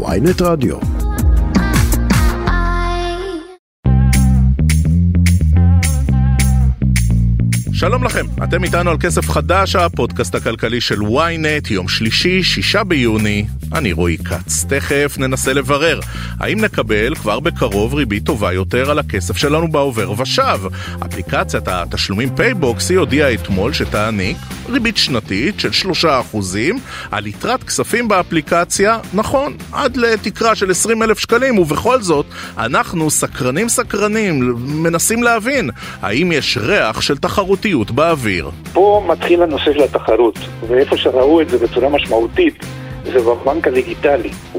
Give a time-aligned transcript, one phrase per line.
[0.00, 0.76] ynet רדיו.
[7.72, 13.46] שלום לכם, אתם איתנו על כסף חדש, הפודקאסט הכלכלי של ynet, יום שלישי, שישה ביוני,
[13.74, 14.64] אני רועי כץ.
[14.68, 16.00] תכף ננסה לברר
[16.40, 20.60] האם נקבל כבר בקרוב ריבית טובה יותר על הכסף שלנו בעובר ושב.
[21.06, 24.36] אפליקציית התשלומים פייבוקס הודיעה אתמול שתעניק
[24.68, 26.36] ריבית שנתית של 3%
[27.10, 32.26] על יתרת כספים באפליקציה, נכון, עד לתקרה של 20 אלף שקלים, ובכל זאת,
[32.58, 35.70] אנחנו סקרנים סקרנים, מנסים להבין
[36.02, 38.50] האם יש ריח של תחרותיות באוויר.
[38.72, 42.64] פה מתחיל הנושא של התחרות, ואיפה שראו את זה בצורה משמעותית
[43.04, 44.58] זה בבנק הדיגיטלי, 1-0,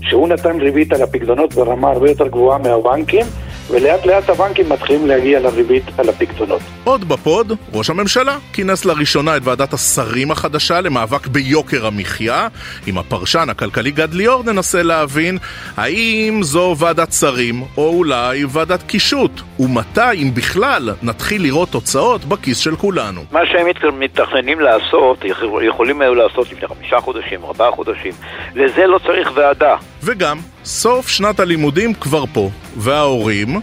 [0.00, 3.26] שהוא נתן ריבית על הפקדונות ברמה הרבה יותר גבוהה מהבנקים,
[3.70, 6.60] ולאט לאט הבנקים מתחילים להגיע לריבית על הפקדונות.
[6.84, 12.48] עוד בפוד, ראש הממשלה כינס לראשונה את ועדת השרים החדשה למאבק ביוקר המחיה.
[12.86, 15.38] עם הפרשן הכלכלי גד ליאור ננסה להבין
[15.76, 22.58] האם זו ועדת שרים או אולי ועדת קישוט, ומתי, אם בכלל, נתחיל לראות תוצאות בכיס
[22.58, 23.24] של כולנו.
[23.32, 23.66] מה שהם
[23.98, 25.24] מתכננים לעשות,
[25.62, 28.12] יכולים היו לעשות לפני חמישה חודשים, ארבעה חודשים,
[28.54, 29.76] לזה לא צריך ועדה.
[30.02, 33.60] וגם, סוף שנת הלימודים כבר פה, וההורים,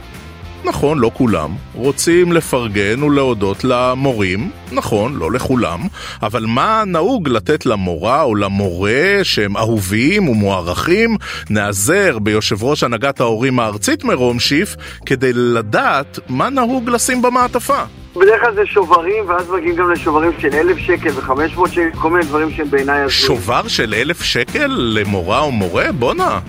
[0.64, 5.80] נכון, לא כולם, רוצים לפרגן ולהודות למורים, נכון, לא לכולם,
[6.24, 11.18] אבל מה נהוג לתת למורה או למורה שהם אהובים ומוערכים?
[11.50, 17.80] נעזר ביושב ראש הנהגת ההורים הארצית מרום שיף כדי לדעת מה נהוג לשים במעטפה.
[18.16, 22.10] בדרך כלל זה שוברים, ואז מגיעים גם לשוברים של אלף שקל וחמש מאות שקל, כל
[22.10, 23.10] מיני דברים שהם בעיניי.
[23.10, 25.92] שובר של אלף שקל למורה או מורה?
[25.92, 26.40] בואנה.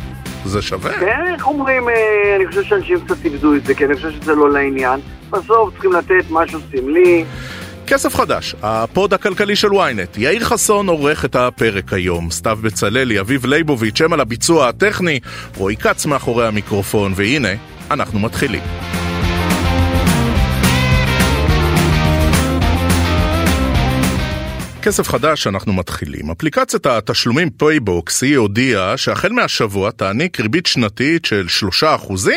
[0.47, 0.93] זה שווה.
[0.93, 4.35] כן, איך אומרים, אה, אני חושב שאנשים קצת איבדו את זה, כי אני חושב שזה
[4.35, 5.01] לא לעניין.
[5.31, 7.25] בסוף צריכים לתת משהו סמלי.
[7.87, 10.19] כסף חדש, הפוד הכלכלי של ynet.
[10.19, 12.31] יאיר חסון עורך את הפרק היום.
[12.31, 15.21] סתיו בצללי, אביב ליבוביץ', הם על הביצוע הטכני,
[15.57, 17.49] רועי כץ מאחורי המיקרופון, והנה,
[17.91, 18.63] אנחנו מתחילים.
[24.87, 26.31] כסף חדש אנחנו מתחילים.
[26.31, 31.47] אפליקציית התשלומים פייבוקס היא הודיעה שהחל מהשבוע תעניק ריבית שנתית של
[31.83, 32.29] 3%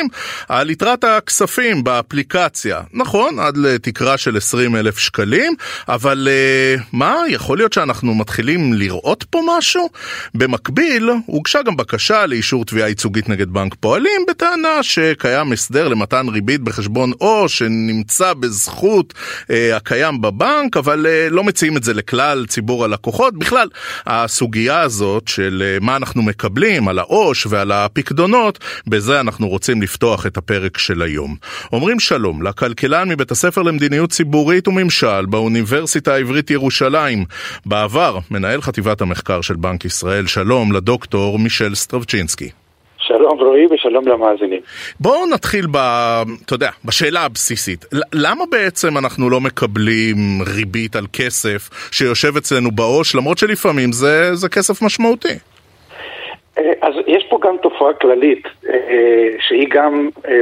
[0.50, 2.82] על יתרת הכספים באפליקציה.
[2.94, 5.54] נכון, עד לתקרה של 20 אלף שקלים,
[5.88, 9.90] אבל uh, מה, יכול להיות שאנחנו מתחילים לראות פה משהו?
[10.34, 16.62] במקביל, הוגשה גם בקשה לאישור תביעה ייצוגית נגד בנק פועלים, בטענה שקיים הסדר למתן ריבית
[16.62, 22.39] בחשבון או שנמצא בזכות uh, הקיים בבנק, אבל uh, לא מציעים את זה לכלל.
[22.40, 23.38] על ציבור הלקוחות.
[23.38, 23.68] בכלל,
[24.08, 30.26] הסוגיה הזאת של אה, מה אנחנו מקבלים על העו"ש ועל הפקדונות, בזה אנחנו רוצים לפתוח
[30.26, 31.36] את הפרק של היום.
[31.74, 37.26] אומרים שלום לכלכלן מבית הספר למדיניות ציבורית וממשל באוניברסיטה העברית ירושלים.
[37.66, 42.59] בעבר, מנהל חטיבת המחקר של בנק ישראל, שלום לדוקטור מישל סטרבצ'ינסקי.
[43.00, 44.62] שלום רועי ושלום למאזינים.
[45.00, 45.78] בואו נתחיל ב...
[46.46, 47.86] אתה יודע, בשאלה הבסיסית.
[48.14, 50.18] למה בעצם אנחנו לא מקבלים
[50.56, 55.38] ריבית על כסף שיושב אצלנו בעו"ש, למרות שלפעמים זה, זה כסף משמעותי?
[56.58, 60.40] אה, אז יש פה גם תופעה כללית, אה, שהיא גם אה,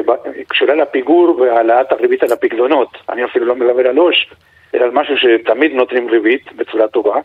[0.48, 2.90] קשורה לפיגור והעלאת הריבית על הפקדונות.
[3.10, 4.34] אני אפילו לא מדבר על עו"ש,
[4.76, 7.16] אלא על משהו שתמיד נותנים ריבית בצורה טובה.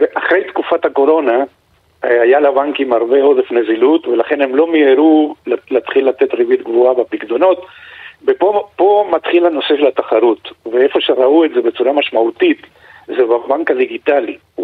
[0.00, 1.44] ואחרי תקופת הקורונה,
[2.02, 5.34] היה לבנקים הרבה עודף נזילות, ולכן הם לא מיהרו
[5.70, 7.66] להתחיל לתת ריבית גבוהה בפקדונות.
[8.26, 12.66] ופה מתחיל הנושא של התחרות, ואיפה שראו את זה בצורה משמעותית,
[13.06, 14.62] זה בבנק הדיגיטלי, 1-0,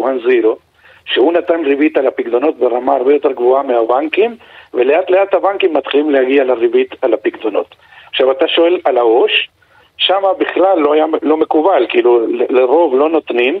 [1.05, 4.35] שהוא נתן ריבית על הפקדונות ברמה הרבה יותר גבוהה מהבנקים,
[4.73, 7.75] ולאט לאט הבנקים מתחילים להגיע לריבית על הפקדונות.
[8.09, 9.49] עכשיו אתה שואל על העו"ש,
[9.97, 13.59] שם בכלל לא היה לא מקובל, כאילו לרוב לא נותנים,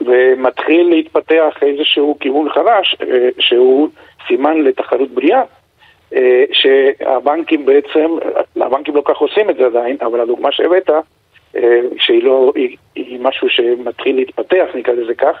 [0.00, 3.88] ומתחיל להתפתח איזשהו כיוון חדש, אה, שהוא
[4.26, 5.42] סימן לתחרות בריאה,
[6.14, 8.16] אה, שהבנקים בעצם,
[8.56, 10.90] הבנקים לא כך עושים את זה עדיין, אבל הדוגמה שהבאת,
[11.56, 15.36] אה, שהיא לא, היא, היא משהו שמתחיל להתפתח, נקרא לזה כך,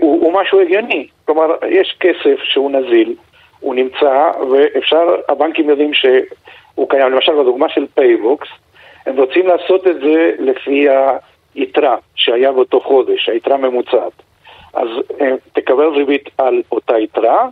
[0.00, 1.06] הוא, הוא משהו הגיוני.
[1.24, 3.14] כלומר, יש כסף שהוא נזיל,
[3.60, 7.12] הוא נמצא, ואפשר, הבנקים יודעים שהוא קיים.
[7.12, 8.48] למשל, בדוגמה של פייבוקס,
[9.06, 11.16] הם רוצים לעשות את זה לפי ה...
[11.54, 14.12] יתרה שהיה באותו חודש, היתרה ממוצעת,
[14.74, 14.88] אז
[15.20, 17.48] אה, תקבל ריבית על אותה יתרה,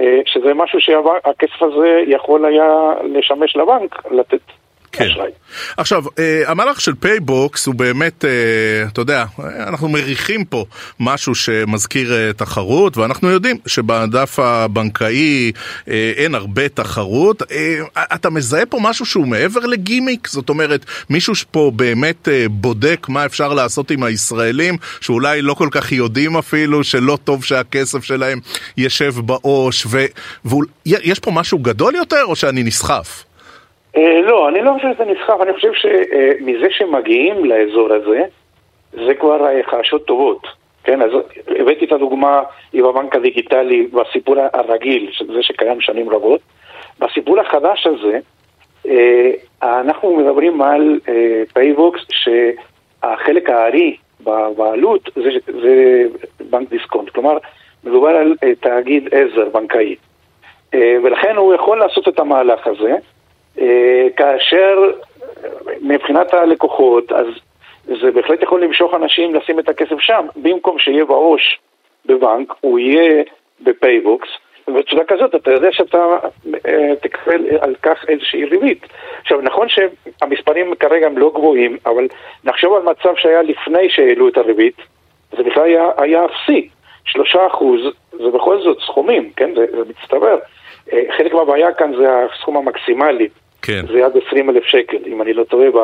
[0.00, 4.40] אה, שזה משהו שהכסף הזה יכול היה לשמש לבנק לתת.
[4.96, 5.30] אשראי.
[5.76, 8.30] עכשיו, אה, המהלך של פייבוקס הוא באמת, אה,
[8.92, 10.64] אתה יודע, אנחנו מריחים פה
[11.00, 15.52] משהו שמזכיר אה, תחרות, ואנחנו יודעים שבענף הבנקאי
[16.16, 17.42] אין הרבה תחרות.
[17.96, 20.28] אתה מזהה פה משהו שהוא מעבר לגימיק?
[20.28, 25.92] זאת אומרת, מישהו פה באמת בודק מה אפשר לעשות עם הישראלים, שאולי לא כל כך
[25.92, 28.40] יודעים אפילו, שלא טוב שהכסף שלהם
[28.76, 29.86] ישב בעו"ש,
[30.46, 33.24] ויש פה משהו גדול יותר, או שאני נסחף?
[33.96, 38.22] אה, לא, אני לא חושב שזה נסחף, אני חושב שמזה שמגיעים לאזור הזה,
[38.92, 40.46] זה כבר אה, חדשות טובות.
[40.84, 41.10] כן, אז
[41.60, 42.42] הבאתי את הדוגמה
[42.72, 46.40] עם הבנק הדיגיטלי בסיפור הרגיל, זה שקיים שנים רבות.
[46.98, 48.18] בסיפור החדש הזה,
[48.88, 49.30] אה,
[49.62, 51.00] אנחנו מדברים על
[51.52, 55.30] פייבוקס שהחלק הארי בבעלות זה,
[55.62, 56.04] זה
[56.50, 57.38] בנק דיסקונט, כלומר
[57.84, 59.96] מדובר על תאגיד עזר בנקאי.
[60.74, 62.94] ולכן הוא יכול לעשות את המהלך הזה.
[63.60, 64.90] אה, כאשר
[65.80, 67.26] מבחינת הלקוחות, אז
[67.84, 71.58] זה בהחלט יכול למשוך אנשים לשים את הכסף שם, במקום שיהיה בעו"ש
[72.06, 73.22] בבנק, הוא יהיה
[73.60, 74.28] בפייבוקס,
[74.68, 75.98] ובצורה כזאת אתה יודע שאתה
[76.66, 78.86] אה, תקבל על כך איזושהי ריבית.
[79.20, 82.08] עכשיו, נכון שהמספרים כרגע הם לא גבוהים, אבל
[82.44, 84.76] נחשוב על מצב שהיה לפני שהעלו את הריבית,
[85.36, 86.68] זה בכלל היה, היה אפסי.
[87.04, 87.80] שלושה אחוז
[88.12, 89.54] זה בכל זאת סכומים, כן?
[89.54, 90.38] זה, זה מצטבר.
[90.92, 93.28] אה, חלק מהבעיה כאן זה הסכום המקסימלי.
[93.62, 93.82] כן.
[93.92, 95.76] זה עד 20 אלף שקל, אם אני לא טועה ב...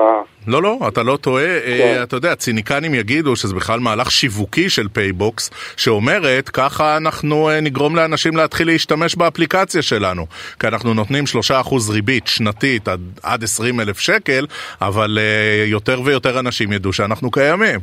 [0.48, 1.44] לא, לא, אתה לא טועה.
[1.44, 2.02] אה, כן.
[2.02, 7.96] אתה יודע, ציניקנים יגידו שזה בכלל מהלך שיווקי של פייבוקס, שאומרת, ככה אנחנו אה, נגרום
[7.96, 10.26] לאנשים להתחיל להשתמש באפליקציה שלנו.
[10.60, 14.46] כי אנחנו נותנים 3% ריבית שנתית עד, עד 20 אלף שקל,
[14.82, 15.18] אבל
[15.66, 17.80] יותר ויותר אנשים ידעו שאנחנו קיימים.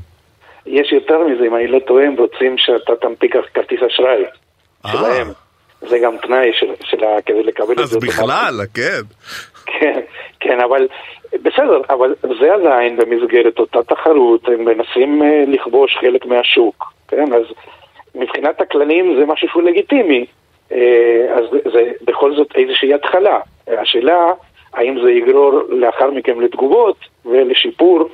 [0.66, 4.24] יש יותר מזה, אם אני לא טועה, הם רוצים שאתה תנפיק כרטיס אשראי
[4.92, 5.28] שלהם.
[5.82, 7.84] זה גם תנאי של, של, כדי לקבל את זה.
[7.84, 9.02] אז בכלל, כן.
[9.66, 10.00] כן,
[10.40, 10.88] כן, אבל
[11.42, 17.34] בסדר, אבל זה עדיין במסגרת אותה תחרות, הם מנסים אה, לכבוש חלק מהשוק, כן?
[17.34, 17.44] אז
[18.16, 20.26] מבחינת הכללים זה משהו שהוא לגיטימי,
[20.72, 23.40] אה, אז זה בכל זאת איזושהי התחלה.
[23.68, 24.34] השאלה,
[24.74, 28.10] האם זה יגרור לאחר מכן לתגובות ולשיפור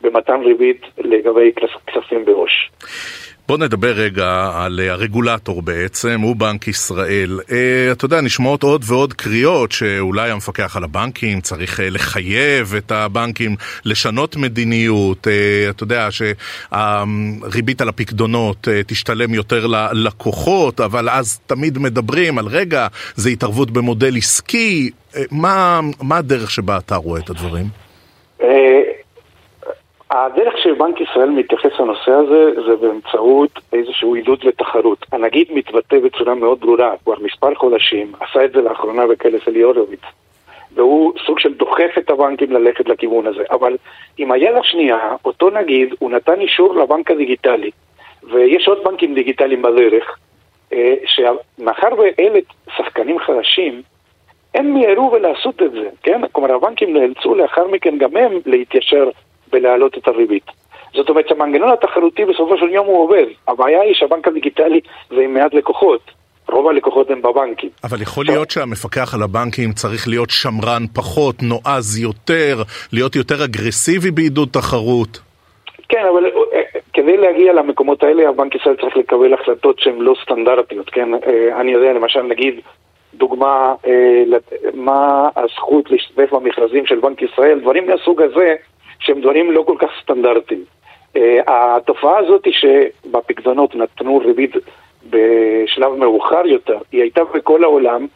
[0.00, 1.52] במתן ריבית לגבי
[1.86, 2.70] כספים בראש.
[3.52, 7.40] בוא נדבר רגע על אה, הרגולטור בעצם, הוא בנק ישראל.
[7.40, 7.52] Uh,
[7.92, 13.56] אתה יודע, נשמעות עוד ועוד קריאות שאולי המפקח על הבנקים צריך uh, לחייב את הבנקים
[13.84, 15.26] לשנות מדיניות.
[15.70, 23.30] אתה יודע שהריבית על הפקדונות תשתלם יותר ללקוחות, אבל אז תמיד מדברים על רגע, זה
[23.30, 24.90] התערבות במודל עסקי.
[25.30, 27.66] מה, מה הדרך שבה אתה רואה את הדברים?
[30.14, 35.06] הדרך שבנק ישראל מתייחס לנושא הזה זה באמצעות איזשהו עידוד לתחרות.
[35.12, 40.00] הנגיד מתבטא בצורה מאוד ברורה, כבר מספר חודשים, עשה את זה לאחרונה בכנס אליורוביץ,
[40.74, 43.42] והוא סוג של דוחף את הבנקים ללכת לכיוון הזה.
[43.50, 43.76] אבל
[44.18, 47.70] עם היד השנייה, אותו נגיד, הוא נתן אישור לבנק הדיגיטלי,
[48.22, 50.18] ויש עוד בנקים דיגיטליים בדרך,
[50.72, 52.40] אה, שמאחר ואלה
[52.76, 53.82] שחקנים חדשים,
[54.54, 56.20] הם מיהרו ולעשות את זה, כן?
[56.32, 59.10] כלומר, הבנקים נאלצו לאחר מכן גם הם להתיישר
[59.52, 60.46] בלהעלות את הריבית.
[60.94, 63.24] זאת אומרת שהמנגנון התחרותי בסופו של יום הוא עובד.
[63.48, 66.00] הבעיה היא שהבנק הדיגיטלי זה עם מעט לקוחות.
[66.48, 67.70] רוב הלקוחות הם בבנקים.
[67.84, 72.62] אבל יכול להיות שהמפקח על הבנקים צריך להיות שמרן פחות, נועז יותר,
[72.92, 75.20] להיות יותר אגרסיבי בעידוד תחרות.
[75.88, 76.60] כן, אבל אה,
[76.92, 81.14] כדי להגיע למקומות האלה, הבנק ישראל צריך לקבל החלטות שהן לא סטנדרטיות, כן?
[81.14, 82.60] אה, אני יודע, למשל, נגיד,
[83.14, 84.22] דוגמה, אה,
[84.74, 88.54] מה הזכות להשתתף במכרזים של בנק ישראל, דברים מהסוג הזה,
[89.02, 90.64] שהם דברים לא כל כך סטנדרטיים.
[91.16, 94.56] Uh, התופעה הזאת שבפקדונות נתנו ריבית
[95.10, 98.06] בשלב מאוחר יותר, היא הייתה בכל העולם,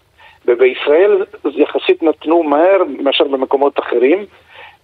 [0.47, 4.25] ובישראל יחסית נתנו מהר מאשר במקומות אחרים,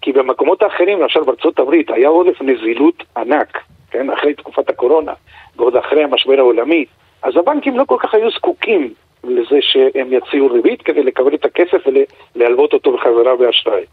[0.03, 3.59] כי במקומות האחרים, למשל בארצות הברית, היה עודף נזילות ענק,
[3.91, 5.13] כן, אחרי תקופת הקורונה,
[5.57, 6.85] ועוד אחרי המשבר העולמי,
[7.23, 8.95] אז הבנקים לא כל כך היו זקוקים
[9.25, 11.87] לזה שהם יציעו ריבית כדי לקבל את הכסף
[12.37, 13.85] ולהלוות אותו בחזרה באשראי.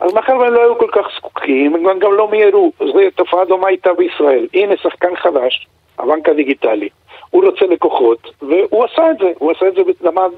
[0.00, 2.72] אז מאחר והם לא היו כל כך זקוקים, הם גם לא מיהרו.
[2.78, 4.46] זו תופעה דומה הייתה בישראל.
[4.54, 6.88] הנה שחקן חדש, הבנק הדיגיטלי.
[7.30, 9.32] הוא רוצה לקוחות, והוא עשה את זה.
[9.38, 10.30] הוא עשה את זה, למד,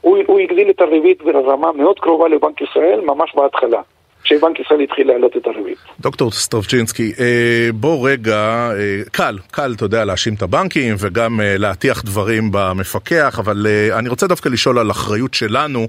[0.00, 3.80] הוא, הוא הגדיל את הריבית ברמה מאוד קרובה לבנק ישראל, ממש בהתחלה.
[4.24, 5.78] שבנק ישראל התחיל להעלות את הריבית.
[6.00, 11.58] דוקטור סטרובצ'ינסקי, אה, בוא רגע, אה, קל, קל, אתה יודע, להאשים את הבנקים וגם אה,
[11.58, 15.88] להטיח דברים במפקח, אבל אני רוצה דווקא לשאול על אחריות שלנו,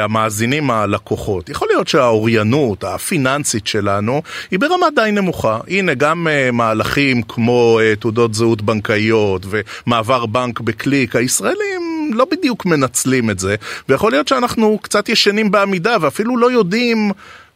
[0.00, 1.48] המאזינים הלקוחות.
[1.48, 5.58] יכול להיות שהאוריינות הפיננסית שלנו היא ברמה די נמוכה.
[5.68, 9.46] הנה, גם מהלכים כמו תעודות זהות בנקאיות
[9.86, 13.54] ומעבר בנק בקליק, הישראלים לא בדיוק מנצלים את זה,
[13.88, 16.98] ויכול להיות שאנחנו קצת ישנים בעמידה ואפילו לא יודעים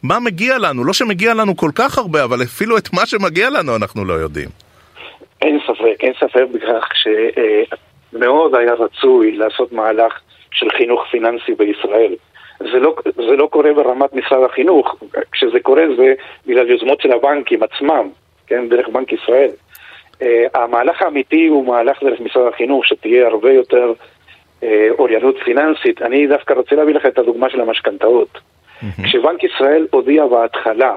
[0.03, 0.83] מה מגיע לנו.
[0.83, 4.49] לא שמגיע לנו כל כך הרבה, אבל אפילו את מה שמגיע לנו אנחנו לא יודעים.
[5.41, 6.89] אין ספק, אין ספק בכך
[8.13, 10.13] שמאוד היה רצוי לעשות מהלך
[10.51, 12.15] של חינוך פיננסי בישראל.
[12.59, 14.95] זה לא, זה לא קורה ברמת משרד החינוך,
[15.31, 16.13] כשזה קורה זה
[16.47, 18.09] בגלל יוזמות של הבנקים עצמם,
[18.47, 19.49] כן, דרך בנק ישראל.
[20.13, 23.93] Uh, המהלך האמיתי הוא מהלך דרך משרד החינוך, שתהיה הרבה יותר
[24.99, 26.01] אוריינות פיננסית.
[26.01, 28.39] אני דווקא רוצה להביא לך את הדוגמה של המשכנתאות.
[29.03, 30.95] כשבנק ישראל הודיע בהתחלה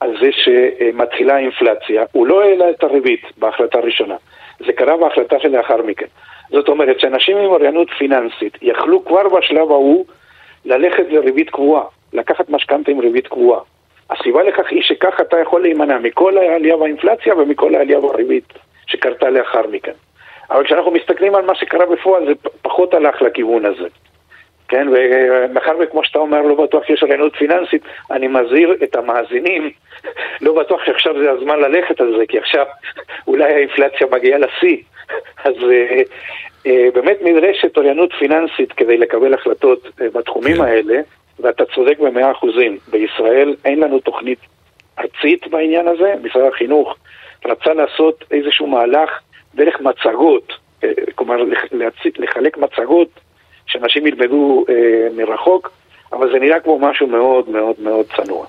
[0.00, 4.16] על זה שמתחילה אינפלציה, הוא לא העלה את הריבית בהחלטה הראשונה.
[4.66, 6.06] זה קרה בהחלטה שלאחר מכן.
[6.50, 10.04] זאת אומרת שאנשים עם אוריינות פיננסית יכלו כבר בשלב ההוא
[10.64, 13.60] ללכת לריבית קבועה, לקחת משכנתה עם ריבית קבועה.
[14.10, 18.52] הסיבה לכך היא שכך אתה יכול להימנע מכל העלייה באינפלציה ומכל העלייה בריבית
[18.86, 19.92] שקרתה לאחר מכן.
[20.50, 23.88] אבל כשאנחנו מסתכלים על מה שקרה בפועל, זה פחות הלך לכיוון הזה.
[24.68, 29.70] כן, ומאחר וכמו שאתה אומר, לא בטוח שיש אוריינות פיננסית, אני מזהיר את המאזינים,
[30.44, 32.66] לא בטוח שעכשיו זה הזמן ללכת על זה, כי עכשיו
[33.28, 34.76] אולי האינפלציה מגיעה לשיא.
[35.44, 36.02] אז אה,
[36.66, 40.62] אה, באמת נדרשת אוריינות פיננסית כדי לקבל החלטות אה, בתחומים כן.
[40.62, 41.00] האלה,
[41.40, 42.78] ואתה צודק במאה אחוזים.
[42.90, 44.38] בישראל אין לנו תוכנית
[44.98, 46.96] ארצית בעניין הזה, משרד החינוך
[47.44, 49.20] רצה לעשות איזשהו מהלך
[49.56, 50.52] דרך מצגות,
[51.14, 51.36] כלומר
[52.18, 53.08] לחלק מצגות
[53.66, 54.64] שאנשים ילמדו
[55.16, 55.70] מרחוק,
[56.12, 58.46] אבל זה נראה כמו משהו מאוד מאוד מאוד צנוע.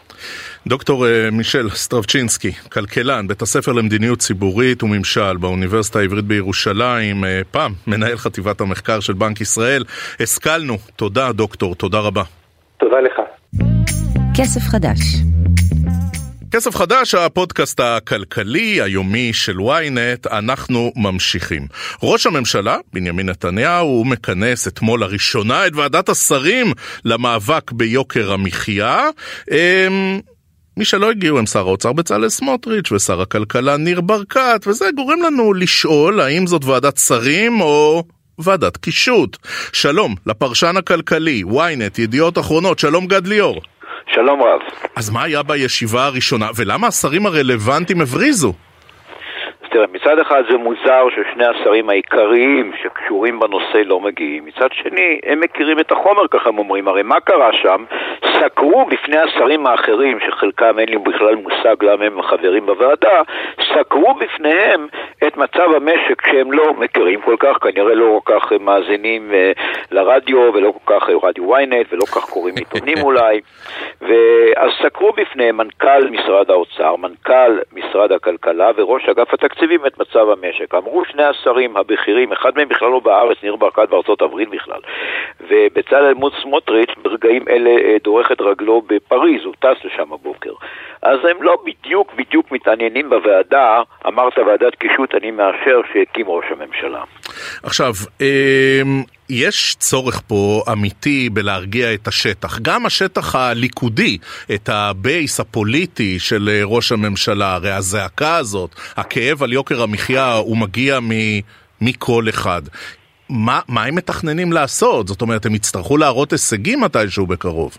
[0.67, 7.71] דוקטור אה, מישל סטרבצ'ינסקי, כלכלן, בית הספר למדיניות ציבורית וממשל באוניברסיטה העברית בירושלים, אה, פעם
[7.87, 9.83] מנהל חטיבת המחקר של בנק ישראל.
[10.19, 10.73] השכלנו.
[10.95, 12.23] תודה, דוקטור, תודה רבה.
[12.77, 13.21] תודה לך.
[14.37, 14.99] כסף חדש.
[16.51, 21.67] כסף חדש, הפודקאסט הכלכלי היומי של ynet, אנחנו ממשיכים.
[22.03, 26.73] ראש הממשלה, בנימין נתניהו, מכנס אתמול לראשונה את ועדת השרים
[27.05, 29.09] למאבק ביוקר המחיה.
[29.51, 30.19] אמ,
[30.77, 35.53] מי שלא הגיעו הם שר האוצר בצלאל סמוטריץ' ושר הכלכלה ניר ברקת, וזה גורם לנו
[35.53, 38.03] לשאול האם זאת ועדת שרים או
[38.39, 39.37] ועדת קישוט.
[39.73, 43.61] שלום לפרשן הכלכלי, ynet, ידיעות אחרונות, שלום גד ליאור.
[44.07, 44.61] שלום רב.
[44.95, 48.53] אז מה היה בישיבה הראשונה, ולמה השרים הרלוונטיים הבריזו?
[49.69, 55.39] תראה, מצד אחד זה מוזר ששני השרים העיקריים שקשורים בנושא לא מגיעים, מצד שני, הם
[55.39, 56.87] מכירים את החומר, ככה הם אומרים.
[56.87, 57.83] הרי מה קרה שם?
[58.25, 63.21] סקרו בפני השרים האחרים, שחלקם אין לי בכלל מושג למה הם חברים בוועדה,
[63.77, 64.87] סקרו בפניהם
[65.27, 69.51] את מצב המשק שהם לא מכירים כל כך, כנראה לא כל כך מאזינים אה,
[69.91, 73.41] לרדיו ולא כל כך אה, רדיו ynet ולא כל כך קוראים עיתונים אולי.
[74.01, 80.73] ואז סקרו בפניהם מנכ"ל משרד האוצר, מנכ"ל משרד הכלכלה וראש אגף התקציבים את מצב המשק.
[80.75, 84.79] אמרו שני השרים הבכירים, אחד מהם בכלל לא בארץ, ניר ברקת בארצות הברית בכלל,
[85.41, 90.53] ובצלאל מוץ סמוטריץ' ברגעים אלה אה, דורך את רגלו בפריז, הוא טס לשם הבוקר.
[91.01, 93.66] אז הם לא בדיוק בדיוק מתעניינים בוועדה,
[94.07, 97.03] אמרת ועדת קישוט, אני מאשר שהקים ראש הממשלה.
[97.63, 104.17] עכשיו, אמ, יש צורך פה אמיתי בלהרגיע את השטח, גם השטח הליכודי,
[104.55, 110.57] את הבייס הפוליטי של אה, ראש הממשלה, הרי הזעקה הזאת, הכאב על יוקר המחיה הוא
[110.57, 111.11] מגיע מ...
[111.81, 112.61] מכל אחד.
[113.29, 115.07] מה, מה הם מתכננים לעשות?
[115.07, 117.77] זאת אומרת, הם יצטרכו להראות הישגים מתישהו בקרוב.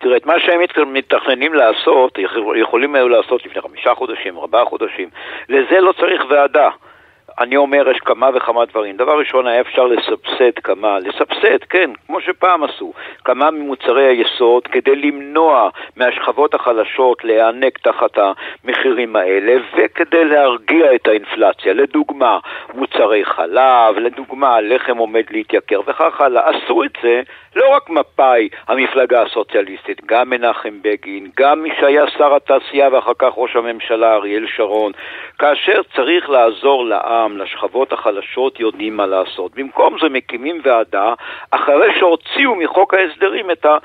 [0.00, 2.18] תראה, את מה שהם מתכננים לעשות,
[2.56, 5.08] יכולים היו לעשות לפני חמישה חודשים, ארבעה חודשים,
[5.48, 6.68] לזה לא צריך ועדה.
[7.40, 8.96] אני אומר, יש כמה וכמה דברים.
[8.96, 12.92] דבר ראשון, היה אפשר לסבסד כמה, לסבסד, כן, כמו שפעם עשו,
[13.24, 21.72] כמה ממוצרי היסוד כדי למנוע מהשכבות החלשות להיענק תחת המחירים האלה וכדי להרגיע את האינפלציה.
[21.72, 22.38] לדוגמה,
[22.74, 26.48] מוצרי חלב, לדוגמה, לחם עומד להתייקר וכך הלאה.
[26.48, 27.22] עשו את זה
[27.56, 33.32] לא רק מפא"י, המפלגה הסוציאליסטית, גם מנחם בגין, גם מי שהיה שר התעשייה ואחר כך
[33.36, 34.92] ראש הממשלה אריאל שרון.
[35.38, 39.54] כאשר צריך לעזור לעם, לשכבות החלשות, יודעים מה לעשות.
[39.54, 41.14] במקום זה מקימים ועדה,
[41.50, 43.76] אחרי שהוציאו מחוק ההסדרים את ה...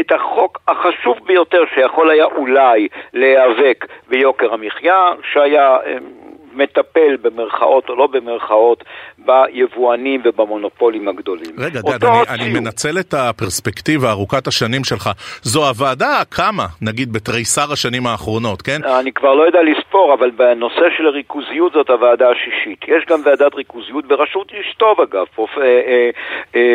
[0.00, 6.21] את החוק החשוב ביותר שיכול היה אולי להיאבק ביוקר המחיה, שהיה אמ,
[6.54, 8.84] מטפל במרכאות או לא במרכאות
[9.18, 11.54] ביבואנים ובמונופולים הגדולים.
[11.58, 15.10] רגע, גד, אני, אני מנצל את הפרספקטיבה ארוכת השנים שלך.
[15.42, 18.80] זו הוועדה קמה, נגיד, בתריסר השנים האחרונות, כן?
[19.00, 22.84] אני כבר לא יודע לספור, אבל בנושא של הריכוזיות זאת הוועדה השישית.
[22.88, 25.50] יש גם ועדת ריכוזיות בראשות איש טוב, אגב, פרופ...
[25.58, 26.10] אה, אה,
[26.56, 26.74] אה,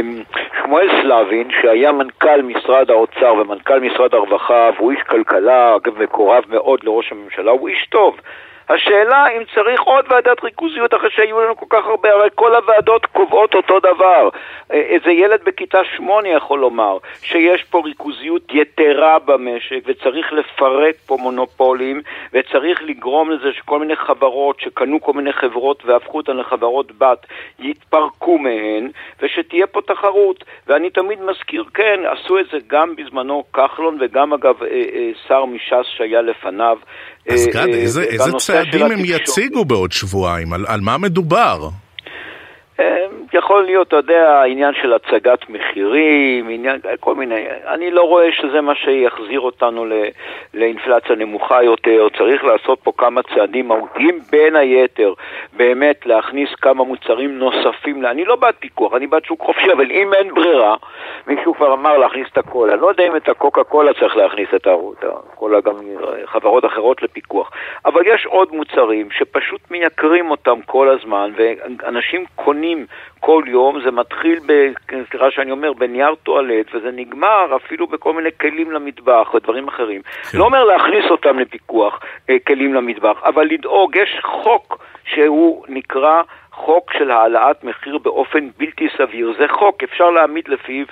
[0.63, 6.79] שמואל סלבין, שהיה מנכ"ל משרד האוצר ומנכ"ל משרד הרווחה, והוא איש כלכלה, אגב, מקורב מאוד
[6.83, 8.15] לראש הממשלה, הוא איש טוב.
[8.69, 13.05] השאלה אם צריך עוד ועדת ריכוזיות אחרי שהיו לנו כל כך הרבה, הרי כל הוועדות
[13.05, 14.29] קובעות אותו דבר.
[14.71, 21.17] אה, איזה ילד בכיתה שמונה יכול לומר שיש פה ריכוזיות יתרה במשק וצריך לפרק פה
[21.19, 22.01] מונופולים
[22.33, 27.25] וצריך לגרום לזה שכל מיני חברות שקנו כל מיני חברות והפכו אותן לחברות בת
[27.59, 28.89] יתפרקו מהן
[29.21, 30.43] ושתהיה פה תחרות.
[30.67, 35.45] ואני תמיד מזכיר, כן, עשו את זה גם בזמנו כחלון וגם אגב אה, אה, שר
[35.45, 36.77] מש"ס שהיה לפניו.
[37.29, 38.31] אז גד, איזה, איזה
[38.63, 40.53] צעדים הם יציגו בעוד שבועיים?
[40.53, 41.69] על, על מה מדובר?
[43.33, 48.61] יכול להיות, אתה יודע, עניין של הצגת מחירים, עניין, כל מיני, אני לא רואה שזה
[48.61, 49.93] מה שיחזיר אותנו ל,
[50.53, 55.13] לאינפלציה נמוכה יותר, צריך לעשות פה כמה צעדים מהותיים, בין היתר,
[55.53, 60.13] באמת להכניס כמה מוצרים נוספים, אני לא בעד פיקוח, אני בעד שוק חופשי, אבל אם
[60.13, 60.75] אין ברירה,
[61.27, 64.67] מישהו כבר אמר להכניס את הקולה, לא יודע אם את הקוקה קולה צריך להכניס את
[64.67, 65.75] הקולה, גם
[66.25, 67.51] חברות אחרות לפיקוח,
[67.85, 72.85] אבל יש עוד מוצרים שפשוט מייקרים אותם כל הזמן, ואנשים קונים
[73.19, 74.71] כל יום, זה מתחיל, ב,
[75.09, 80.01] סליחה שאני אומר, בנייר טואלט, וזה נגמר אפילו בכל מיני כלים למטבח ודברים אחרים.
[80.01, 80.37] כן.
[80.37, 86.21] לא אומר להכניס אותם לפיקוח, אה, כלים למטבח, אבל לדאוג, יש חוק שהוא נקרא
[86.51, 89.33] חוק של העלאת מחיר באופן בלתי סביר.
[89.37, 90.85] זה חוק, אפשר להעמיד לפיו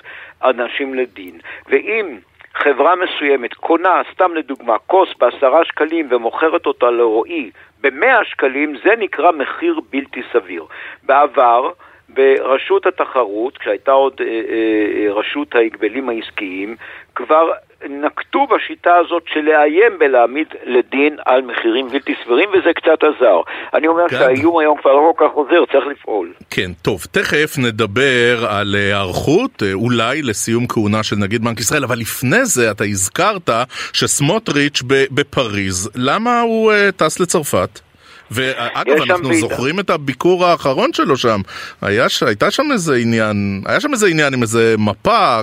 [0.44, 1.38] אנשים לדין.
[1.68, 2.18] ואם
[2.54, 9.32] חברה מסוימת קונה, סתם לדוגמה, כוס בעשרה שקלים ומוכרת אותה לרועי במאה שקלים, זה נקרא
[9.32, 10.64] מחיר בלתי סביר.
[11.02, 11.70] בעבר,
[12.08, 16.76] ברשות התחרות, כשהייתה עוד אה, אה, רשות ההגבלים העסקיים,
[17.14, 17.50] כבר
[17.88, 23.40] נקטו בשיטה הזאת של לאיים בלהעמיד לדין על מחירים בלתי סבירים, וזה קצת עזר.
[23.74, 24.18] אני אומר כן.
[24.18, 26.32] שהאיום היום כבר לא כל כך עוזר, צריך לפעול.
[26.50, 31.98] כן, טוב, תכף נדבר על היערכות, אה, אולי לסיום כהונה של נגיד בנק ישראל, אבל
[31.98, 33.50] לפני זה אתה הזכרת
[33.92, 37.85] שסמוטריץ' בפריז, למה הוא טס לצרפת?
[38.30, 41.40] ואגב, אנחנו זוכרים את הביקור האחרון שלו שם.
[41.82, 45.40] היה, הייתה שם איזה עניין, היה שם איזה עניין עם איזה מפה,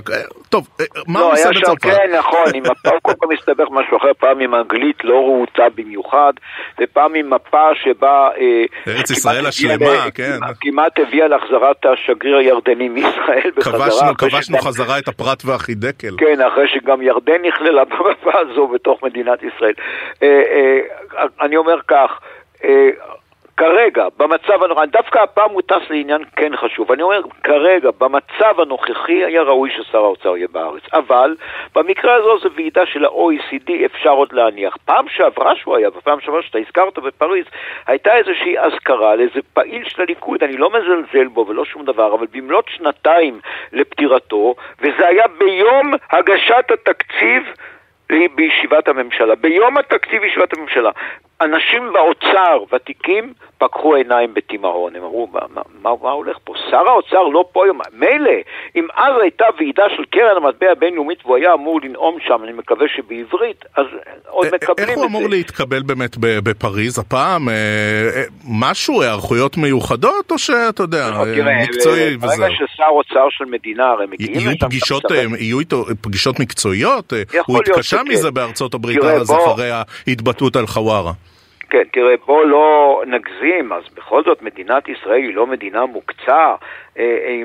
[0.54, 1.82] טוב, אה, מה לא, הוא עושה בצרפת?
[1.82, 5.64] כן, נכון, עם מפה הוא כל פעם מסתבך משהו אחר, פעם עם אנגלית לא רהוטה
[5.76, 6.34] במיוחד,
[6.82, 8.30] ופעם עם מפה שבה...
[8.40, 10.38] אה, ארץ ישראל השלמה, כן.
[10.62, 14.14] כמעט הביאה להחזרת השגריר הירדני מישראל בחזרה.
[14.16, 16.16] כבשנו חזרה את הפרת והחידקל.
[16.18, 19.74] כן, אחרי שגם ירדן נכללה במפה הזו בתוך מדינת ישראל.
[20.24, 20.80] אה,
[21.42, 22.43] אני אומר כך, אה,
[23.58, 26.92] כרגע, במצב הנוכחי, דווקא הפעם הוא טס לעניין כן חשוב.
[26.92, 30.82] אני אומר, כרגע, במצב הנוכחי היה ראוי ששר האוצר יהיה בארץ.
[30.94, 31.36] אבל
[31.76, 34.78] במקרה הזו זו ועידה של ה-OECD, אפשר עוד להניח.
[34.86, 37.46] פעם שעברה שהוא היה, בפעם שעברה שאתה הזכרת בפריז,
[37.88, 42.28] הייתה איזושהי אזכרה לאיזה פעיל של הליכוד, אני לא מזלזל בו ולא שום דבר, אבל
[42.32, 43.40] במלאת שנתיים
[43.74, 47.44] לפטירתו, וזה היה ביום הגשת התקציב
[48.36, 49.36] בישיבת הממשלה.
[49.36, 50.92] ביום התקציב בישיבת הממשלה.
[51.44, 54.96] אנשים באוצר, ותיקים, פקחו עיניים בתימהון.
[54.96, 56.54] הם אמרו, מה, מה, מה, מה הולך פה?
[56.72, 57.80] שר האוצר לא פה היום.
[57.94, 58.32] מילא,
[58.76, 62.88] אם אז הייתה ועידה של קרן המטבע הבינלאומית והוא היה אמור לנאום שם, אני מקווה
[62.96, 63.86] שבעברית, אז
[64.28, 64.84] עוד מקבלים את זה.
[64.84, 67.50] איך הוא אמור להתקבל באמת בפריז הפעם?
[67.50, 67.54] אה,
[68.16, 71.26] אה, משהו, היערכויות מיוחדות, או שאתה יודע, לא,
[71.62, 72.30] מקצועי וזהו?
[72.30, 74.40] ברגע ששר אוצר של מדינה, הרי מגיעים לשם...
[75.40, 77.14] יהיו איתו פגישות מקצועיות?
[77.46, 79.70] הוא התקשה מזה בארצות הברית אז אחרי
[80.08, 81.12] ההתבטאות על חווארה.
[81.74, 86.56] כן, תראה, בוא לא נגזים, אז בכל זאת מדינת ישראל היא לא מדינה מוקצה,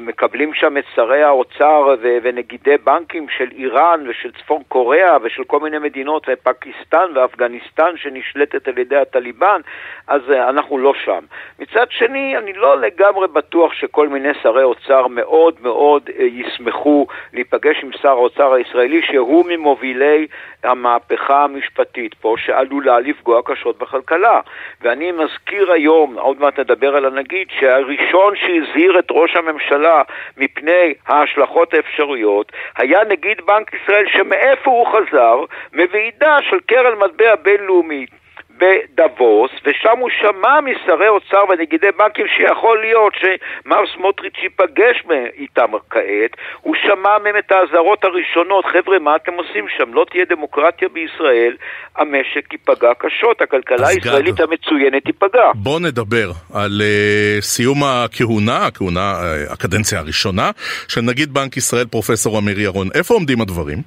[0.01, 5.79] מקבלים שם את שרי האוצר ונגידי בנקים של איראן ושל צפון קוריאה ושל כל מיני
[5.79, 9.61] מדינות, ופקיסטן ואפגניסטן שנשלטת על ידי הטליבן,
[10.07, 11.25] אז אה, אנחנו לא שם.
[11.59, 17.91] מצד שני, אני לא לגמרי בטוח שכל מיני שרי אוצר מאוד מאוד ישמחו להיפגש עם
[18.03, 20.27] שר האוצר הישראלי, שהוא ממובילי
[20.65, 24.41] המהפכה המשפטית פה, שעלולה לפגוע קשות בכלכלה.
[24.81, 30.03] ואני מזכיר היום, עוד מעט נדבר על הנגיד, שהראשון שהזהיר את ראש הממשלה
[30.37, 35.45] מפני ההשלכות האפשריות היה נגיד בנק ישראל שמאיפה הוא חזר?
[35.73, 38.11] מוועידה של קרן מטבע בינלאומית.
[38.59, 45.03] בדבוס, ושם הוא שמע משרי אוצר ונגידי בנקים שיכול להיות שמר סמוטריץ' ייפגש
[45.39, 49.95] איתם כעת, הוא שמע מהם את האזהרות הראשונות, חבר'ה, מה אתם עושים שם?
[49.95, 51.57] לא תהיה דמוקרטיה בישראל,
[51.97, 54.41] המשק ייפגע קשות, הכלכלה הישראלית גד.
[54.41, 55.51] המצוינת תיפגע.
[55.55, 60.51] בוא נדבר על uh, סיום הכהונה, הכהונה, uh, הקדנציה הראשונה,
[60.89, 62.89] של נגיד בנק ישראל פרופסור אמיר ירון.
[62.95, 63.79] איפה עומדים הדברים?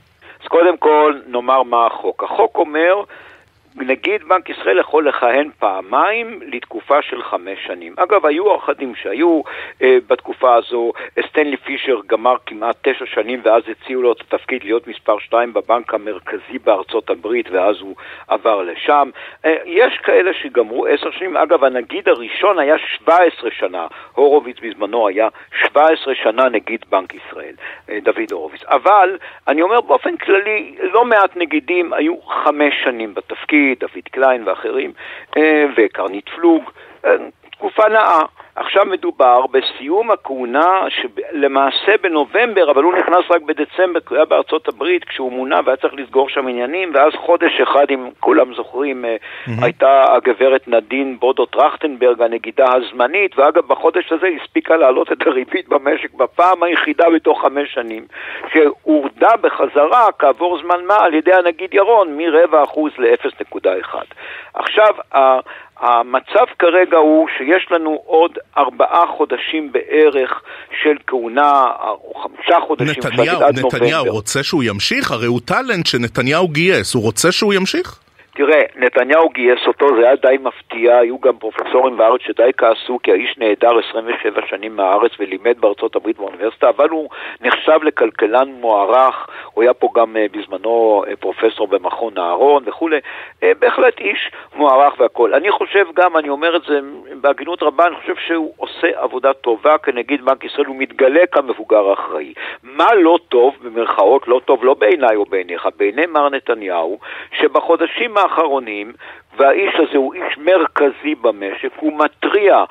[0.44, 2.24] אז קודם כל נאמר מה החוק.
[2.24, 3.04] החוק אומר
[3.76, 7.94] נגיד בנק ישראל יכול לכהן פעמיים לתקופה של חמש שנים.
[7.98, 9.42] אגב, היו אחדים שהיו
[9.82, 10.92] אה, בתקופה הזו,
[11.28, 15.94] סטנלי פישר גמר כמעט תשע שנים ואז הציעו לו את התפקיד להיות מספר שתיים בבנק
[15.94, 17.96] המרכזי בארצות הברית ואז הוא
[18.28, 19.10] עבר לשם.
[19.46, 25.28] אה, יש כאלה שגמרו עשר שנים, אגב, הנגיד הראשון היה 17 שנה, הורוביץ בזמנו היה
[25.68, 27.54] 17 שנה נגיד בנק ישראל,
[27.90, 28.64] אה, דוד הורוביץ.
[28.64, 34.91] אבל אני אומר באופן כללי, לא מעט נגידים היו חמש שנים בתפקיד, דוד קליין ואחרים,
[35.38, 36.63] אה, וקרנית פלוג,
[37.06, 37.12] אה,
[37.52, 38.21] תקופה נאה.
[38.56, 44.68] עכשיו מדובר בסיום הכהונה שלמעשה בנובמבר, אבל הוא נכנס רק בדצמבר, כי הוא היה בארצות
[44.68, 49.52] הברית כשהוא מונה והיה צריך לסגור שם עניינים, ואז חודש אחד, אם כולם זוכרים, mm-hmm.
[49.62, 56.14] הייתה הגברת נדין בודו טרכטנברג, הנגידה הזמנית, ואגב בחודש הזה הספיקה להעלות את הריבית במשק
[56.14, 58.06] בפעם היחידה בתוך חמש שנים,
[58.54, 63.96] שהורדה בחזרה כעבור זמן מה על ידי הנגיד ירון מרבע אחוז ל-0.1.
[64.54, 64.96] עכשיו,
[65.82, 70.41] המצב כרגע הוא שיש לנו עוד ארבעה חודשים בערך
[70.84, 71.63] של כהונה,
[72.04, 75.12] או חמישה חודשים, נתניהו, נתניהו רוצה שהוא ימשיך?
[75.12, 78.00] הרי הוא טאלנט שנתניהו גייס, הוא רוצה שהוא ימשיך?
[78.36, 83.12] תראה, נתניהו גייס אותו, זה היה די מפתיע, היו גם פרופסורים בארץ שדי כעסו, כי
[83.12, 87.10] האיש נעדר 27 שנים מהארץ ולימד בארצות הברית באוניברסיטה, אבל הוא
[87.41, 93.44] נחשב לכלכלן מוערך, הוא היה פה גם uh, בזמנו uh, פרופסור במכון אהרון וכולי, uh,
[93.60, 95.34] בהחלט איש מוערך והכול.
[95.34, 96.80] אני חושב גם, אני אומר את זה
[97.22, 102.34] בהגינות רבה, אני חושב שהוא עושה עבודה טובה כנגיד בנק ישראל, הוא מתגלה כמבוגר אחראי.
[102.63, 107.00] מה לא טוב, במרכאות, לא טוב לא בעיניי או בעיניך, בעיני מר נתניהו,
[107.32, 108.94] שבחודשים האחרונים,
[109.38, 112.63] והאיש הזה הוא איש מרכזי במשק, הוא מתריע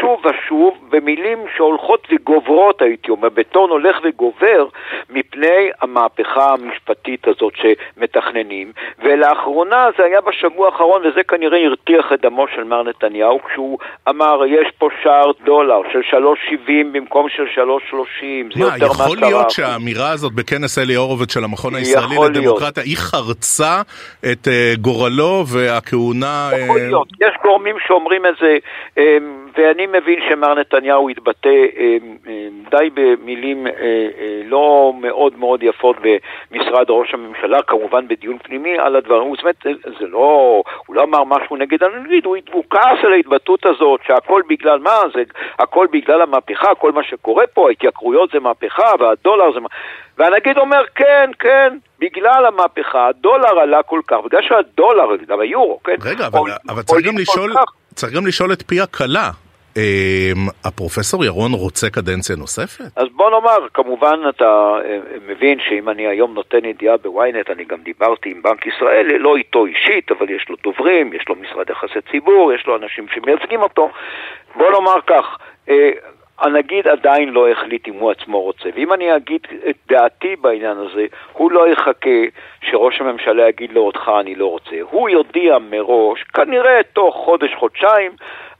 [0.00, 4.66] שוב ושוב במילים שהולכות וגוברות, הייתי אומר, בטון הולך וגובר,
[5.10, 8.72] מפני המהפכה המשפטית הזאת שמתכננים.
[8.98, 14.40] ולאחרונה, זה היה בשבוע האחרון, וזה כנראה הרתיח את דמו של מר נתניהו, כשהוא אמר,
[14.46, 16.18] יש פה שער דולר של
[16.56, 21.44] 3.70 במקום של 3.30, זה מה, יותר יכול להיות שהאמירה הזאת בכנס אלי הורוביץ של
[21.44, 23.82] המכון הישראלי לדמוקרטיה, היא חרצה
[24.32, 26.03] את uh, גורלו והכהונה...
[26.64, 26.82] יכול uh...
[26.82, 28.56] להיות, יש גורמים שאומרים את זה,
[28.96, 33.74] um, ואני מבין שמר נתניהו התבטא um, um, די במילים uh, uh,
[34.44, 39.56] לא מאוד מאוד יפות במשרד ראש הממשלה, כמובן בדיון פנימי על הדברים, זאת אומרת,
[40.00, 44.42] זה לא, הוא לא אמר משהו נגד הנגיד, הוא, הוא כעס על ההתבטאות הזאת, שהכל
[44.48, 45.22] בגלל מה, זה
[45.58, 49.58] הכל בגלל המהפכה, כל מה שקורה פה, ההתייקרויות זה מהפכה והדולר זה...
[50.18, 55.96] והנגיד אומר, כן, כן, בגלל המהפכה, הדולר עלה כל כך, בגלל שהדולר, גם היורו, כן?
[56.04, 57.52] רגע, אבל, אבל צריך, גם לשאול,
[57.94, 59.30] צריך גם לשאול את פי הכלה.
[60.64, 62.84] הפרופסור ירון רוצה קדנציה נוספת?
[62.96, 64.74] אז בוא נאמר, כמובן אתה
[65.26, 69.66] מבין שאם אני היום נותן ידיעה בוויינט, אני גם דיברתי עם בנק ישראל, לא איתו
[69.66, 73.90] אישית, אבל יש לו דוברים, יש לו משרד יחסי ציבור, יש לו אנשים שמייצגים אותו.
[74.56, 75.38] בוא נאמר כך,
[76.38, 78.68] הנגיד עדיין לא החליט אם הוא עצמו רוצה.
[78.74, 82.20] ואם אני אגיד את דעתי בעניין הזה, הוא לא יחכה
[82.70, 84.76] שראש הממשלה יגיד לו אותך אני לא רוצה.
[84.90, 88.12] הוא יודיע מראש, כנראה תוך חודש-חודשיים,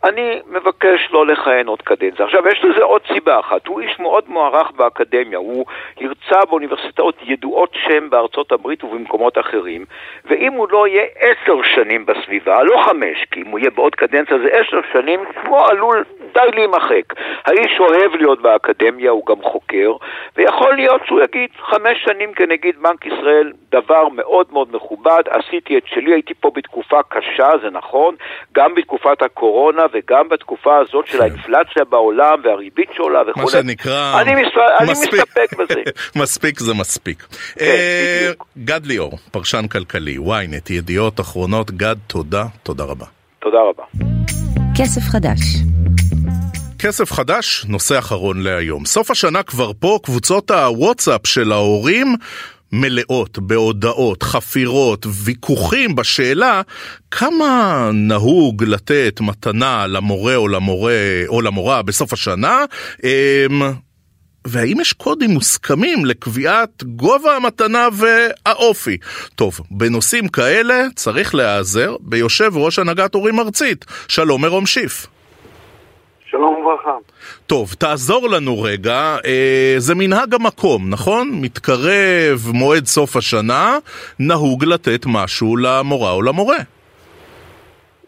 [0.05, 2.25] אני מבקש לא לכהן עוד קדנציה.
[2.25, 3.67] עכשיו, יש לזה עוד סיבה אחת.
[3.67, 5.65] הוא איש מאוד מוערך באקדמיה, הוא
[6.01, 9.85] הרצה באוניברסיטאות ידועות שם בארצות הברית ובמקומות אחרים,
[10.25, 14.39] ואם הוא לא יהיה עשר שנים בסביבה, לא חמש, כי אם הוא יהיה בעוד קדנציה
[14.39, 17.15] זה עשר שנים, שמו עלול די להימחק.
[17.47, 19.93] האיש אוהב להיות באקדמיה, הוא גם חוקר,
[20.37, 25.87] ויכול להיות שהוא יגיד חמש שנים כנגיד בנק ישראל, דבר מאוד מאוד מכובד, עשיתי את
[25.87, 28.15] שלי, הייתי פה בתקופה קשה, זה נכון,
[28.53, 33.41] גם בתקופת הקורונה וגם בתקופה הזאת של האינפלציה בעולם והריבית שעולה וכו'.
[33.41, 35.81] מה שנקרא, אני מסתפק בזה.
[36.17, 37.23] מספיק זה מספיק.
[37.23, 43.07] כן, אה, גד ליאור, פרשן כלכלי, ynet, ידיעות אחרונות, גד, תודה, תודה רבה.
[43.39, 43.85] תודה רבה.
[44.77, 45.41] כסף חדש
[46.87, 48.85] כסף חדש, נושא אחרון להיום.
[48.85, 52.17] סוף השנה כבר פה, קבוצות הוואטסאפ של ההורים
[52.75, 56.63] מלאות בהודעות, חפירות, ויכוחים בשאלה
[57.11, 62.65] כמה נהוג לתת מתנה למורה או למורה או למורה בסוף השנה,
[63.05, 63.63] אמ,
[64.47, 68.97] והאם יש קודים מוסכמים לקביעת גובה המתנה והאופי?
[69.35, 73.85] טוב, בנושאים כאלה צריך להיעזר ביושב ראש הנהגת הורים ארצית.
[74.09, 75.07] שלום מרום שיף.
[76.31, 77.14] שלום וברכה.
[77.47, 81.29] טוב, תעזור לנו רגע, אה, זה מנהג המקום, נכון?
[81.43, 83.79] מתקרב מועד סוף השנה,
[84.21, 86.57] נהוג לתת משהו למורה או למורה.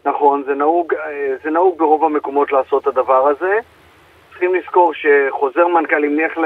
[0.05, 3.59] נכון, זה נהוג, אה, זה נהוג ברוב המקומות לעשות את הדבר הזה.
[4.29, 6.37] צריכים לזכור שחוזר מנכ"ל, אם נלך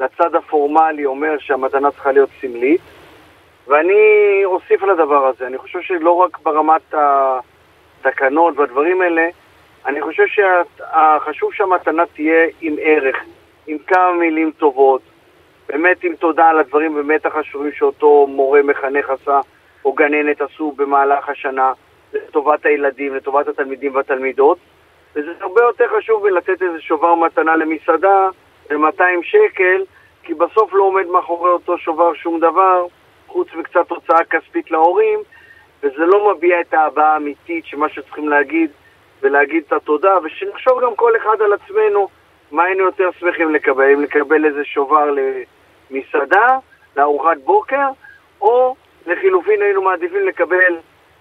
[0.00, 2.80] לצד הפורמלי, אומר שהמתנה צריכה להיות סמלית,
[3.68, 3.94] ואני
[4.44, 9.22] אוסיף לדבר הזה, אני חושב שלא רק ברמת התקנות והדברים האלה,
[9.86, 13.16] אני חושב שחשוב שהמתנה תהיה עם ערך,
[13.66, 15.02] עם כמה מילים טובות,
[15.68, 19.40] באמת עם תודה על הדברים באמת החשובים שאותו מורה מחנך עשה,
[19.84, 21.72] או גננת עשו במהלך השנה,
[22.12, 24.58] לטובת הילדים, לטובת התלמידים והתלמידות.
[25.16, 28.28] וזה הרבה יותר חשוב מלתת איזה שובר מתנה למסעדה
[28.70, 29.84] ב-200 שקל,
[30.22, 32.86] כי בסוף לא עומד מאחורי אותו שובר שום דבר,
[33.26, 35.18] חוץ מקצת הוצאה כספית להורים,
[35.82, 38.70] וזה לא מביע את האהבה האמיתית שמה שצריכים להגיד,
[39.22, 42.08] ולהגיד את התודה, ושנחשוב גם כל אחד על עצמנו
[42.50, 45.14] מה היינו יותר שמחים לקבל, אם לקבל איזה שובר
[45.90, 46.58] למסעדה,
[46.96, 47.88] לארוחת בוקר,
[48.40, 48.74] או
[49.06, 50.76] לחילופין היינו מעדיפים לקבל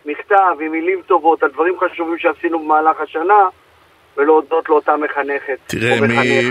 [0.06, 3.48] מכתב עם מילים טובות על דברים חשובים שעשינו במהלך השנה,
[4.18, 5.58] ולהודות לאותה מחנכת.
[5.68, 6.00] תראה,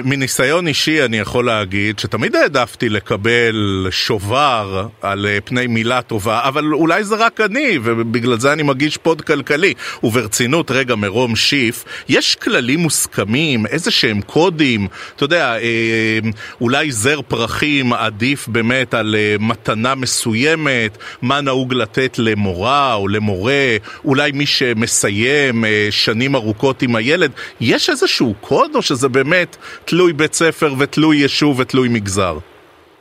[0.05, 6.73] מניסיון אישי אני יכול להגיד שתמיד העדפתי לקבל שובר על אה, פני מילה טובה, אבל
[6.73, 9.75] אולי זה רק אני, ובגלל זה אני מגיש פוד כלכלי.
[10.03, 16.19] וברצינות, רגע, מרום שיף, יש כללים מוסכמים, איזה שהם קודים, אתה יודע, אה,
[16.61, 23.77] אולי זר פרחים עדיף באמת על אה, מתנה מסוימת, מה נהוג לתת למורה או למורה,
[24.05, 27.31] אולי מי שמסיים שנים ארוכות עם הילד.
[27.61, 32.39] יש איזשהו קוד, או שזה באמת תלוי בית ספר ותלוי יישוב ותלוי מגזר?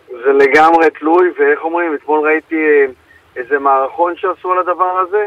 [0.08, 2.86] זה לגמרי תלוי, ואיך אומרים, אתמול ראיתי אה,
[3.36, 5.26] איזה מערכון שעשו על הדבר הזה,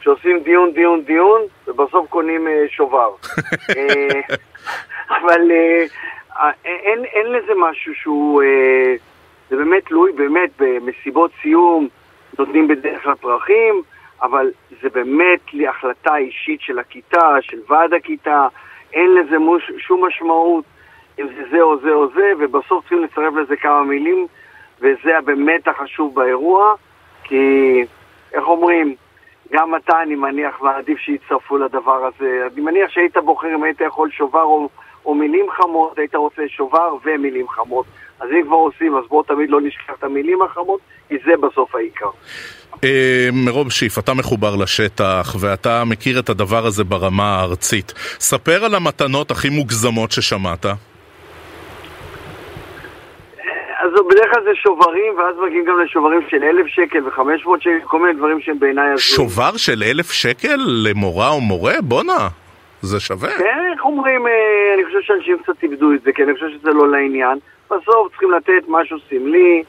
[0.00, 3.10] שעושים דיון, דיון, דיון, ובסוף קונים אה, שובר.
[3.76, 4.36] אה,
[5.10, 5.50] אבל
[6.64, 8.42] אין, אין לזה משהו שהוא...
[9.50, 11.88] זה באמת תלוי, באמת, במסיבות סיום
[12.38, 13.82] נותנים בדרך כלל פרחים,
[14.22, 14.50] אבל
[14.82, 18.46] זה באמת החלטה אישית של הכיתה, של ועד הכיתה,
[18.92, 20.64] אין לזה מוש, שום משמעות
[21.18, 24.26] אם זה זה או זה או זה, ובסוף צריכים לצרף לזה כמה מילים,
[24.80, 26.74] וזה באמת החשוב באירוע,
[27.24, 27.84] כי,
[28.32, 28.94] איך אומרים,
[29.52, 32.46] גם אתה, אני מניח, ועדיף שיצטרפו לדבר הזה.
[32.52, 34.68] אני מניח שהיית בוחר אם היית יכול שובר או,
[35.04, 37.86] או מילים חמות, היית רוצה שובר ומילים חמות.
[38.20, 41.74] אז אם כבר עושים, אז בואו תמיד לא נשכח את המילים החמות, כי זה בסוף
[41.74, 42.10] העיקר.
[42.84, 47.92] אה, מרוב שיף, אתה מחובר לשטח ואתה מכיר את הדבר הזה ברמה הארצית.
[48.20, 50.66] ספר על המתנות הכי מוגזמות ששמעת.
[53.86, 57.78] אז בדרך כלל זה שוברים, ואז מגיעים גם לשוברים של אלף שקל וחמש מאות שקל,
[57.84, 59.30] כל מיני דברים שהם בעיניי הזויים.
[59.30, 61.74] שובר של אלף שקל למורה או מורה?
[61.82, 62.28] בואנה,
[62.82, 63.30] זה שווה.
[63.38, 66.70] כן, איך אומרים, אה, אני חושב שאנשים קצת איבדו את זה, כי אני חושב שזה
[66.70, 67.38] לא לעניין.
[67.66, 69.62] בסוף צריכים לתת משהו סמלי,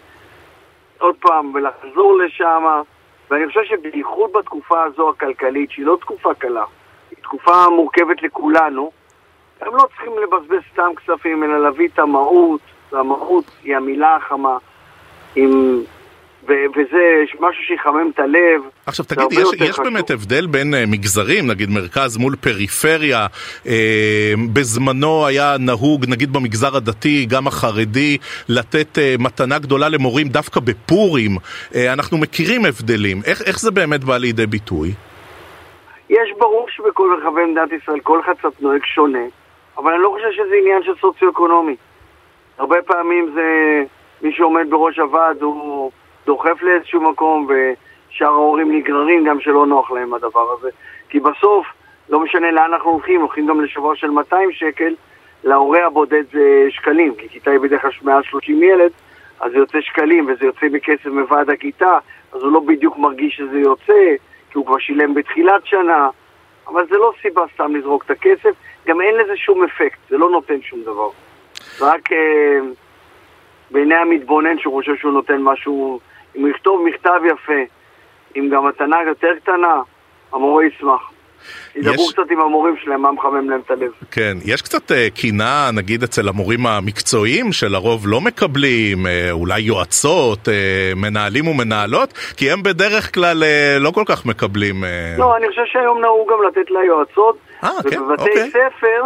[0.99, 2.63] עוד פעם, ולחזור לשם.
[3.31, 6.63] ואני חושב שבייחוד בתקופה הזו הכלכלית, שהיא לא תקופה קלה,
[7.09, 8.91] היא תקופה מורכבת לכולנו,
[9.61, 14.57] הם לא צריכים לבזבז סתם כספים, אלא להביא את המהות, והמהות היא המילה החמה,
[15.35, 15.81] עם
[16.47, 18.61] וזה משהו שיחמם את הלב.
[18.85, 23.27] עכשיו תגיד, יש, יש באמת הבדל בין uh, מגזרים, נגיד מרכז מול פריפריה,
[23.63, 23.67] uh,
[24.53, 28.17] בזמנו היה נהוג, נגיד במגזר הדתי, גם החרדי,
[28.49, 31.31] לתת uh, מתנה גדולה למורים דווקא בפורים.
[31.37, 34.93] Uh, אנחנו מכירים הבדלים, איך, איך זה באמת בא לידי ביטוי?
[36.09, 39.25] יש ברור שבכל רחבי מדינת ישראל כל אחד קצת נוהג שונה,
[39.77, 41.75] אבל אני לא חושב שזה עניין של סוציו-אקונומי.
[42.57, 43.43] הרבה פעמים זה
[44.21, 45.91] מי שעומד בראש הוועד הוא...
[46.27, 50.69] דוחף לאיזשהו מקום, ושאר ההורים נגררים גם שלא נוח להם הדבר הזה.
[51.09, 51.65] כי בסוף,
[52.09, 54.95] לא משנה לאן אנחנו הולכים, הולכים גם לשבוע של 200 שקל,
[55.43, 58.91] להורה הבודד זה שקלים, כי כיתה היא בדרך כלל מעל 30 ילד,
[59.39, 61.97] אז זה יוצא שקלים, וזה יוצא בכסף מוועד הכיתה,
[62.33, 64.15] אז הוא לא בדיוק מרגיש שזה יוצא,
[64.51, 66.09] כי הוא כבר שילם בתחילת שנה,
[66.67, 68.55] אבל זה לא סיבה סתם לזרוק את הכסף,
[68.87, 71.09] גם אין לזה שום אפקט, זה לא נותן שום דבר.
[71.81, 72.59] רק אה,
[73.71, 75.99] בעיני המתבונן שהוא חושב שהוא נותן משהו
[76.37, 77.61] אם הוא יכתוב מכתב יפה,
[78.35, 79.81] עם גם מתנה יותר קטנה,
[80.33, 81.11] המורה ישמח.
[81.75, 82.13] ידברו יש...
[82.13, 83.91] קצת עם המורים שלהם, מה מחמם להם את הלב.
[84.11, 90.47] כן, יש קצת uh, קינה, נגיד, אצל המורים המקצועיים, שלרוב לא מקבלים, uh, אולי יועצות,
[90.47, 90.51] uh,
[90.95, 94.83] מנהלים ומנהלות, כי הם בדרך כלל uh, לא כל כך מקבלים...
[94.83, 95.19] Uh...
[95.19, 98.49] לא, אני חושב שהיום נהוג גם לתת ליועצות, 아, כן, ובבתי אוקיי.
[98.49, 99.03] ספר,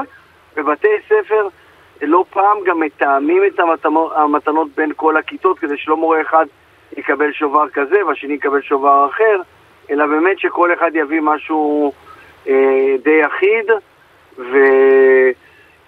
[0.56, 1.48] בבתי ספר,
[2.02, 6.46] לא פעם גם מתאמים את המתנות בין כל הכיתות, כדי שלא מורה אחד
[6.98, 9.42] יקבל שובר כזה והשני יקבל שובר אחר,
[9.92, 11.94] אלא באמת שכל אחד יביא משהו
[12.48, 13.72] אה, די אחיד,
[14.38, 14.58] ו...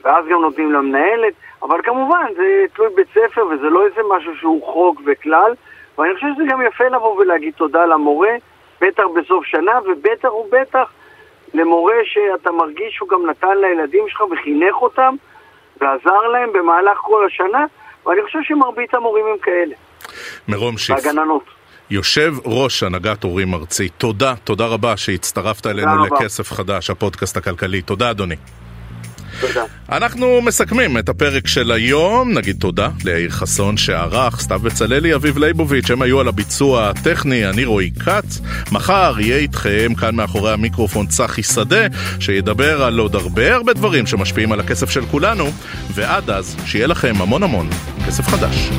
[0.04, 4.63] ואז גם נותנים למנהלת, אבל כמובן זה תלוי בית ספר וזה לא איזה משהו שהוא
[4.74, 5.54] חוק וכלל,
[5.98, 8.36] ואני חושב שזה גם יפה לבוא ולהגיד תודה למורה,
[8.82, 10.92] בטח בסוף שנה, ובטח ובטח
[11.54, 15.16] למורה שאתה מרגיש שהוא גם נתן לילדים שלך וחינך אותם
[15.82, 17.66] ועזר להם במהלך כל השנה,
[18.06, 19.76] ואני חושב שמרבית המורים הם כאלה.
[20.47, 20.95] מרום שיף.
[20.95, 21.43] והגננות.
[21.89, 23.89] יושב ראש הנהגת הורים ארצי.
[23.89, 26.15] תודה, תודה רבה שהצטרפת אלינו רבה.
[26.15, 27.82] לכסף חדש, הפודקאסט הכלכלי.
[27.82, 28.36] תודה, אדוני.
[29.41, 29.63] תודה.
[29.91, 35.91] אנחנו מסכמים את הפרק של היום, נגיד תודה ליאיר חסון שערך, סתיו בצללי, אביב ליבוביץ',
[35.91, 38.41] הם היו על הביצוע הטכני, אני רועי כץ.
[38.71, 41.88] מחר יהיה איתכם כאן מאחורי המיקרופון צחי שדה,
[42.19, 45.52] שידבר על עוד הרבה הרבה דברים שמשפיעים על הכסף של כולנו,
[45.93, 47.69] ועד אז, שיהיה לכם המון המון
[48.08, 48.69] כסף חדש.